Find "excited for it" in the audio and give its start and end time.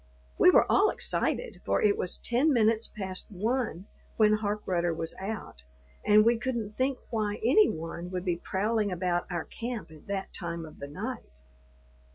0.89-1.95